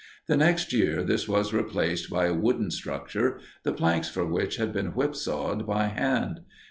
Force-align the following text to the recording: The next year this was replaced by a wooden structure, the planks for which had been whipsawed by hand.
The 0.25 0.35
next 0.35 0.73
year 0.73 1.03
this 1.03 1.27
was 1.27 1.53
replaced 1.53 2.09
by 2.09 2.25
a 2.25 2.33
wooden 2.33 2.71
structure, 2.71 3.39
the 3.61 3.71
planks 3.71 4.09
for 4.09 4.25
which 4.25 4.55
had 4.57 4.73
been 4.73 4.93
whipsawed 4.93 5.67
by 5.67 5.83
hand. 5.89 6.39